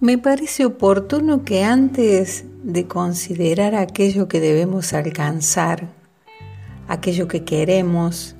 [0.00, 5.88] Me parece oportuno que antes de considerar aquello que debemos alcanzar,
[6.86, 8.36] aquello que queremos,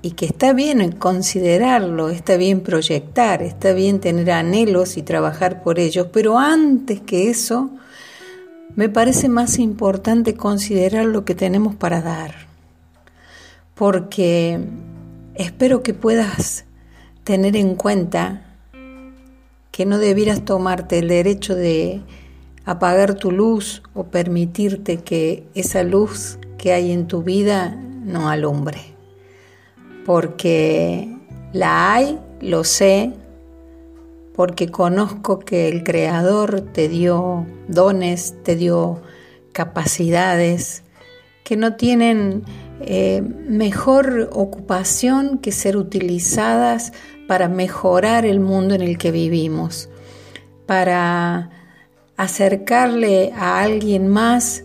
[0.00, 5.78] y que está bien considerarlo, está bien proyectar, está bien tener anhelos y trabajar por
[5.78, 7.70] ellos, pero antes que eso,
[8.74, 12.34] me parece más importante considerar lo que tenemos para dar,
[13.74, 14.60] porque
[15.34, 16.64] espero que puedas
[17.22, 18.51] tener en cuenta
[19.72, 22.02] que no debieras tomarte el derecho de
[22.64, 27.70] apagar tu luz o permitirte que esa luz que hay en tu vida
[28.04, 28.78] no alumbre.
[30.06, 31.16] Porque
[31.52, 33.12] la hay, lo sé,
[34.34, 39.00] porque conozco que el Creador te dio dones, te dio
[39.52, 40.82] capacidades
[41.44, 42.44] que no tienen
[42.86, 46.92] eh, mejor ocupación que ser utilizadas
[47.26, 49.88] para mejorar el mundo en el que vivimos,
[50.66, 51.50] para
[52.16, 54.64] acercarle a alguien más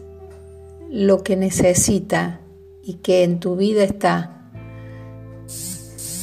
[0.90, 2.40] lo que necesita
[2.84, 4.50] y que en tu vida está.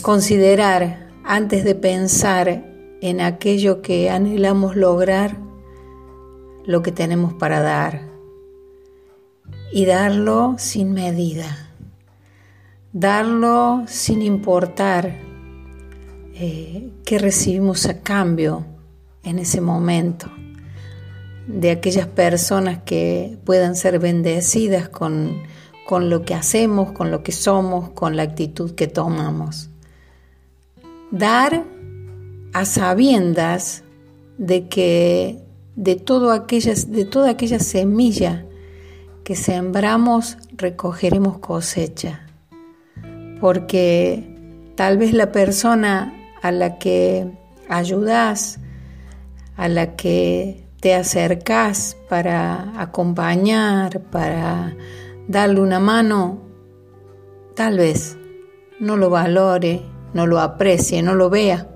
[0.03, 2.65] Considerar antes de pensar
[3.01, 5.37] en aquello que anhelamos lograr,
[6.67, 8.09] lo que tenemos para dar
[9.73, 11.74] y darlo sin medida,
[12.95, 15.17] darlo sin importar
[16.35, 18.65] eh, qué recibimos a cambio
[19.25, 20.31] en ese momento
[21.49, 25.43] de aquellas personas que puedan ser bendecidas con,
[25.87, 29.71] con lo que hacemos, con lo que somos, con la actitud que tomamos.
[31.11, 31.65] Dar
[32.53, 33.83] a sabiendas
[34.39, 35.41] de que
[35.75, 38.47] de, todo de toda aquella semilla
[39.25, 42.24] que sembramos recogeremos cosecha,
[43.45, 44.25] porque
[44.75, 47.31] tal vez la persona a la que
[47.69, 48.59] ayudas,
[49.55, 54.75] a la que te acercas para acompañar, para
[55.29, 56.41] darle una mano,
[57.55, 58.17] tal vez
[58.81, 59.83] no lo valore,
[60.15, 61.69] no lo aprecie, no lo vea.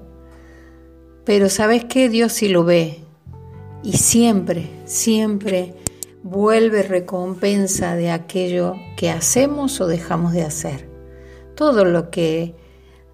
[1.26, 3.04] Pero sabes que Dios sí lo ve
[3.82, 5.74] y siempre, siempre
[6.22, 10.87] vuelve recompensa de aquello que hacemos o dejamos de hacer.
[11.58, 12.54] Todo lo que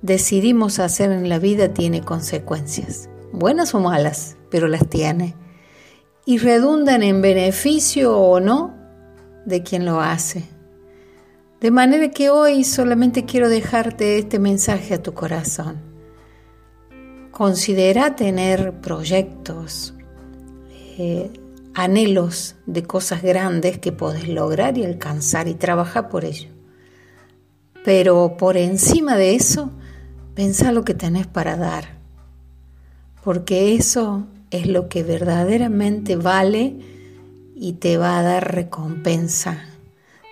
[0.02, 5.34] decidimos hacer en la vida tiene consecuencias, buenas o malas, pero las tiene.
[6.26, 8.74] Y redundan en beneficio o no
[9.46, 10.44] de quien lo hace.
[11.62, 15.80] De manera que hoy solamente quiero dejarte este mensaje a tu corazón.
[17.30, 19.94] Considera tener proyectos,
[20.98, 21.30] eh,
[21.72, 26.53] anhelos de cosas grandes que podés lograr y alcanzar y trabajar por ello.
[27.84, 29.70] Pero por encima de eso,
[30.34, 31.84] Pensa lo que tenés para dar,
[33.22, 36.74] porque eso es lo que verdaderamente vale
[37.54, 39.64] y te va a dar recompensa.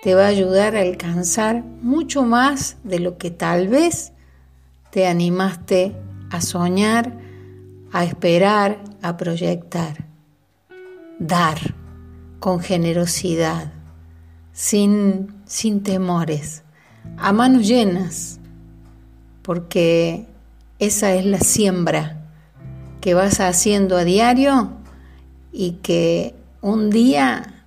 [0.03, 4.13] Te va a ayudar a alcanzar mucho más de lo que tal vez
[4.91, 5.95] te animaste
[6.31, 7.17] a soñar,
[7.93, 10.09] a esperar, a proyectar.
[11.21, 11.59] Dar
[12.41, 13.73] con generosidad,
[14.53, 16.62] sin, sin temores,
[17.19, 18.41] a manos llenas
[19.43, 20.27] porque
[20.79, 22.23] esa es la siembra
[23.01, 24.71] que vas haciendo a diario
[25.53, 27.67] y que un día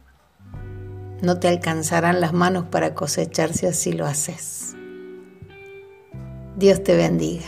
[1.22, 4.76] no te alcanzarán las manos para cosechar si así lo haces.
[6.56, 7.46] Dios te bendiga.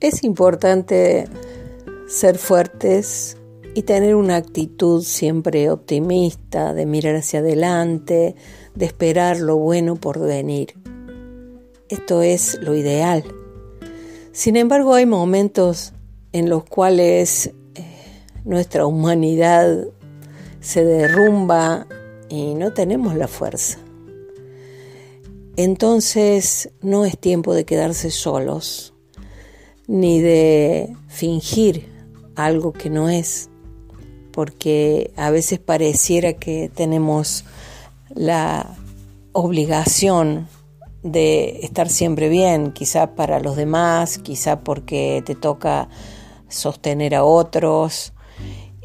[0.00, 1.26] Es importante
[2.06, 3.38] ser fuertes
[3.74, 8.36] y tener una actitud siempre optimista, de mirar hacia adelante,
[8.74, 10.74] de esperar lo bueno por venir.
[11.88, 13.24] Esto es lo ideal.
[14.32, 15.94] Sin embargo, hay momentos
[16.32, 17.84] en los cuales eh,
[18.44, 19.86] nuestra humanidad
[20.60, 21.86] se derrumba
[22.28, 23.78] y no tenemos la fuerza.
[25.56, 28.92] Entonces no es tiempo de quedarse solos,
[29.86, 31.88] ni de fingir
[32.34, 33.48] algo que no es,
[34.32, 37.44] porque a veces pareciera que tenemos
[38.14, 38.76] la
[39.32, 40.48] obligación
[41.02, 45.88] de estar siempre bien, quizá para los demás, quizá porque te toca
[46.48, 48.12] sostener a otros.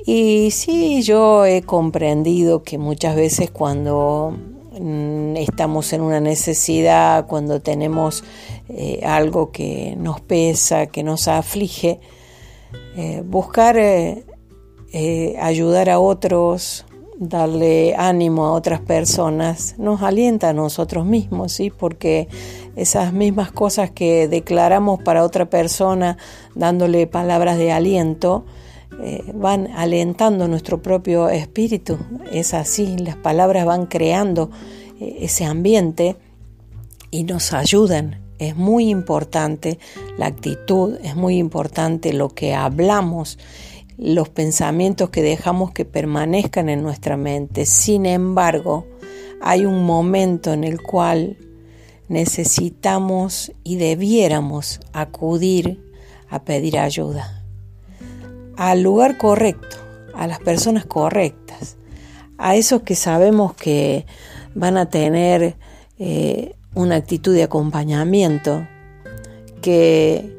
[0.06, 4.36] Y sí, yo he comprendido que muchas veces cuando
[4.80, 8.24] Mm, estamos en una necesidad, cuando tenemos
[8.74, 12.00] eh, algo que nos pesa, que nos aflige,
[12.96, 14.24] eh, buscar eh,
[15.42, 16.86] ayudar a otros
[17.20, 21.70] darle ánimo a otras personas, nos alienta a nosotros mismos, ¿sí?
[21.70, 22.28] Porque
[22.76, 26.18] esas mismas cosas que declaramos para otra persona,
[26.56, 28.46] dándole palabras de aliento,
[29.36, 32.00] van alentando nuestro propio espíritu.
[32.32, 34.50] Es así, las palabras van creando
[35.00, 36.16] ese ambiente
[37.12, 38.31] y nos ayudan.
[38.42, 39.78] Es muy importante
[40.18, 43.38] la actitud, es muy importante lo que hablamos
[44.00, 47.68] los pensamientos que dejamos que permanezcan en nuestra mente.
[47.68, 48.88] Sin embargo,
[49.42, 51.38] hay un momento en el cual
[52.08, 55.80] necesitamos y debiéramos acudir
[56.28, 57.44] a pedir ayuda
[58.58, 59.78] al lugar correcto,
[60.16, 61.78] a las personas correctas,
[62.40, 64.08] a esos que sabemos que
[64.56, 65.58] van a tener
[66.00, 68.68] eh, una actitud de acompañamiento,
[69.62, 70.38] que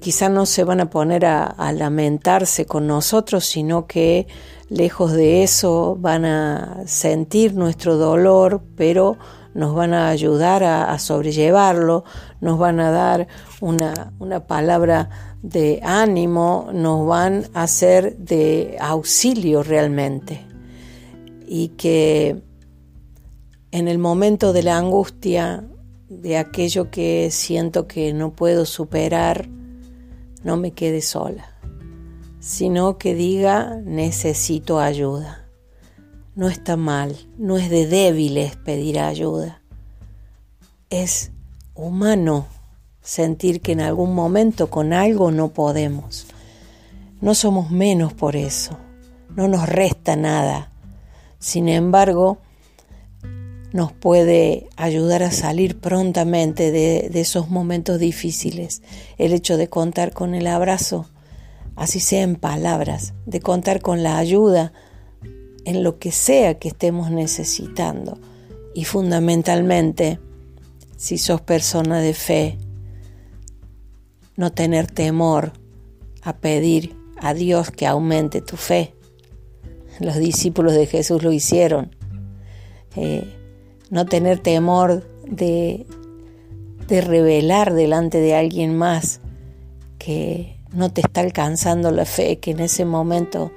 [0.00, 4.26] quizá no se van a poner a, lamentarse con nosotros, sino que
[4.68, 9.16] lejos de eso van a sentir nuestro dolor, pero
[9.54, 12.04] nos van a ayudar a, sobrellevarlo,
[12.40, 13.28] nos van a dar
[13.60, 15.08] una, una, palabra
[15.42, 20.44] de ánimo, nos van a ser de auxilio realmente.
[21.46, 22.42] Y que
[23.72, 25.64] en el momento de la angustia,
[26.08, 29.48] de aquello que siento que no puedo superar,
[30.44, 31.56] no me quede sola,
[32.38, 35.48] sino que diga necesito ayuda.
[36.34, 39.62] No está mal, no es de débiles pedir ayuda.
[40.90, 41.32] Es
[41.74, 42.46] humano
[43.00, 46.26] sentir que en algún momento con algo no podemos.
[47.22, 48.76] No somos menos por eso,
[49.34, 50.70] no nos resta nada.
[51.38, 52.38] Sin embargo,
[53.72, 58.82] nos puede ayudar a salir prontamente de, esos momentos difíciles.
[59.18, 61.06] El hecho de contar con el abrazo,
[61.74, 64.72] así sea en palabras, de contar con la ayuda
[65.64, 68.18] en lo que sea que estemos necesitando.
[68.74, 70.18] Y fundamentalmente,
[70.96, 72.58] si sos persona de fe,
[74.36, 75.52] no tener temor
[76.22, 78.94] a pedir a Dios que aumente tu fe.
[80.00, 81.94] Los discípulos de Jesús lo hicieron.
[82.96, 83.41] Eh,
[83.92, 85.86] no tener temor de,
[86.88, 89.20] de revelar delante de alguien más
[89.98, 93.52] que no te está alcanzando la fe, que en ese momento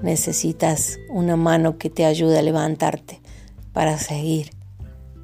[0.00, 3.20] necesitas una mano que te ayude a levantarte
[3.72, 4.50] para seguir.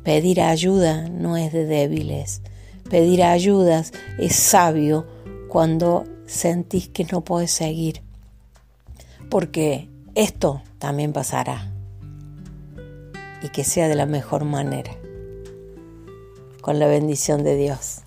[0.03, 2.43] Pedir ayuda no es de débiles.
[2.91, 5.07] Pedir ayudas es sabio
[5.49, 8.03] cuando sentís que no puedes seguir.
[9.31, 11.71] Porque esto también pasará
[13.47, 14.91] y que sea de la mejor manera.
[16.63, 18.03] Con la bendición de Dios.